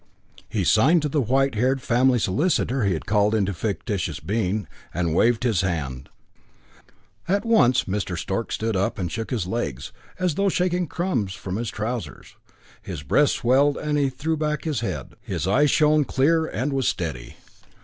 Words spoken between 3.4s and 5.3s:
fictitious being, and